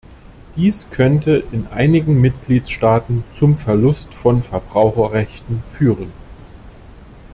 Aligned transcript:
Dies 0.55 0.87
könnte 0.89 1.43
in 1.51 1.67
einigen 1.67 2.19
Mitgliedstaaten 2.19 3.23
zum 3.29 3.55
Verlust 3.55 4.15
von 4.15 4.41
Verbraucherrechten 4.41 5.61
führen. 5.73 6.11